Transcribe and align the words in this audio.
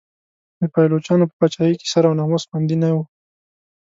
د 0.59 0.61
پایلوچانو 0.73 1.29
په 1.29 1.35
پاچاهۍ 1.39 1.75
کې 1.79 1.87
سر 1.93 2.03
او 2.09 2.13
ناموس 2.19 2.43
خوندي 2.49 2.75
نه 2.83 2.89
و. 2.95 2.97